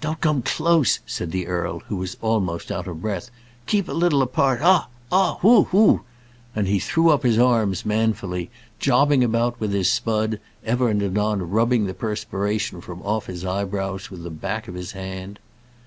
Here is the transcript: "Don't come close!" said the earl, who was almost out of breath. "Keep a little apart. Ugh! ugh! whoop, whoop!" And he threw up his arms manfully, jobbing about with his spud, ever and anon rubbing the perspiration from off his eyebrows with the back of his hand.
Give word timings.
"Don't 0.00 0.22
come 0.22 0.40
close!" 0.40 1.00
said 1.04 1.32
the 1.32 1.46
earl, 1.46 1.80
who 1.88 1.96
was 1.96 2.16
almost 2.22 2.72
out 2.72 2.86
of 2.86 3.02
breath. 3.02 3.30
"Keep 3.66 3.88
a 3.90 3.92
little 3.92 4.22
apart. 4.22 4.60
Ugh! 4.62 4.84
ugh! 5.12 5.36
whoop, 5.42 5.70
whoop!" 5.74 6.00
And 6.54 6.66
he 6.66 6.78
threw 6.78 7.10
up 7.10 7.22
his 7.24 7.38
arms 7.38 7.84
manfully, 7.84 8.48
jobbing 8.78 9.22
about 9.22 9.60
with 9.60 9.74
his 9.74 9.90
spud, 9.92 10.40
ever 10.64 10.88
and 10.88 11.02
anon 11.02 11.50
rubbing 11.50 11.84
the 11.84 11.92
perspiration 11.92 12.80
from 12.80 13.02
off 13.02 13.26
his 13.26 13.44
eyebrows 13.44 14.10
with 14.10 14.22
the 14.22 14.30
back 14.30 14.66
of 14.66 14.74
his 14.74 14.92
hand. 14.92 15.38